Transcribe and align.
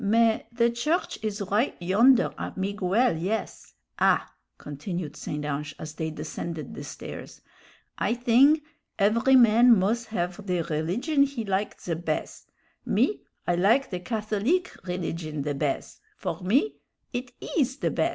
"Mais, 0.03 0.41
the 0.51 0.71
church 0.71 1.19
is 1.21 1.43
right 1.51 1.75
yonder 1.79 2.33
at 2.39 2.57
Miguel', 2.57 3.15
yes. 3.17 3.75
Ah!" 3.99 4.33
continued 4.57 5.15
St. 5.15 5.45
Ange, 5.45 5.75
as 5.77 5.93
they 5.93 6.09
descended 6.09 6.73
the 6.73 6.83
stairs, 6.83 7.41
"I 7.99 8.15
thing 8.15 8.63
every 8.97 9.35
man 9.35 9.77
muz 9.77 10.07
have 10.07 10.47
the 10.47 10.63
rilligion 10.63 11.21
he 11.27 11.45
like 11.45 11.79
the 11.79 11.95
bez 11.95 12.47
me, 12.83 13.19
I 13.45 13.53
like 13.53 13.91
the 13.91 13.99
Catholique 13.99 14.71
rilligion 14.87 15.43
the 15.43 15.53
bez 15.53 15.99
for 16.15 16.41
me 16.41 16.77
it 17.13 17.33
is 17.39 17.77
the 17.77 17.91
bez. 17.91 18.09